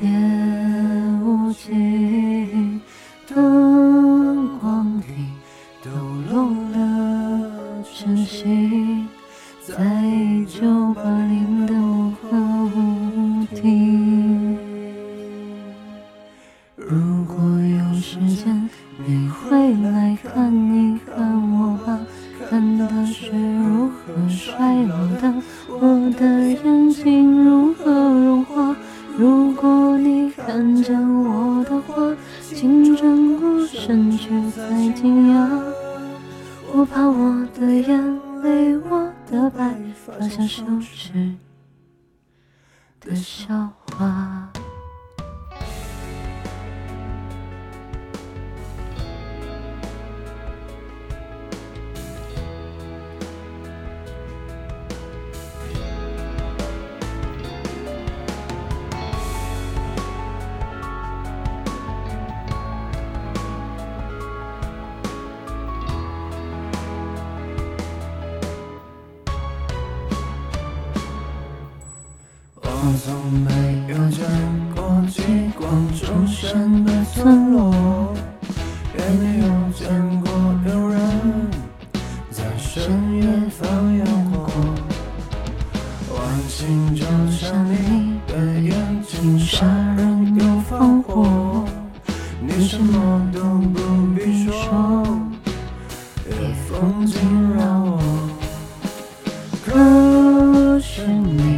[0.00, 2.80] 群翩舞姬，
[3.28, 5.04] 灯光里
[5.84, 5.90] 抖
[6.30, 8.79] 落了晨曦，
[30.60, 30.94] 看见
[31.24, 35.48] 我的话，请转过身去再惊讶。
[36.74, 41.34] 我怕我的眼泪，我的白发像羞耻
[43.00, 43.72] 的笑
[72.82, 73.50] 我从没
[73.88, 74.24] 有见。
[74.74, 75.20] 过极
[75.54, 78.14] 光出现的村落，
[78.96, 80.20] 也没有见。
[80.22, 80.30] 过
[80.66, 80.98] 有人
[82.30, 84.48] 在深夜放烟火。
[86.14, 88.74] 晚星就像你的眼
[89.06, 89.66] 睛，杀
[89.98, 91.66] 人又放火。
[92.40, 93.40] 你什么都
[93.74, 93.78] 不
[94.14, 95.06] 必说，
[96.30, 96.32] 夜
[96.66, 98.00] 风惊扰我。
[99.66, 101.49] 可是你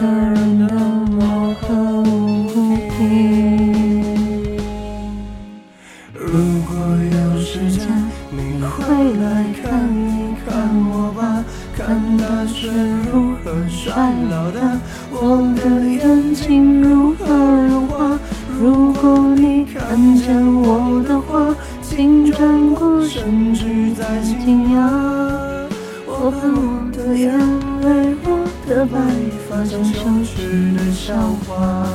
[0.00, 0.74] 个人的
[1.12, 4.42] 漠河舞厅
[6.12, 6.32] 如
[6.62, 6.74] 果
[7.12, 7.86] 有时间
[8.30, 11.44] 你会来看一看我吧
[11.76, 12.68] 看大雪
[13.12, 14.80] 如何衰老的
[15.12, 17.26] 我的眼睛如何
[17.68, 18.18] 融化
[18.58, 25.24] 如果你看见我的话请转过身去再惊讶。
[26.24, 27.30] 我怕我的眼
[27.82, 28.28] 泪我
[28.66, 28.98] 的白
[29.43, 29.43] 发。
[29.54, 31.14] 发像羞耻的笑
[31.46, 31.86] 话。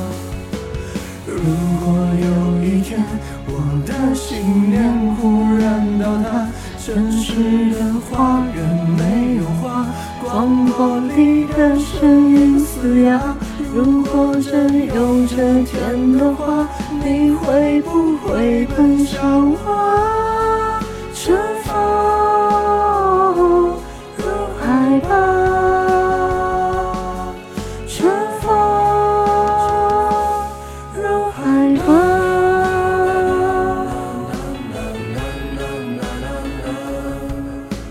[1.26, 1.36] 如
[1.84, 2.98] 果有一天
[3.46, 3.52] 我
[3.86, 4.82] 的信念
[5.16, 6.48] 忽然倒塌，
[6.82, 9.86] 城市的花园没有花，
[10.22, 13.36] 广播里的声音嘶哑。
[13.74, 16.66] 如果真有这天的话，
[17.04, 19.89] 你会不会奔向我？
[31.70, 31.99] algo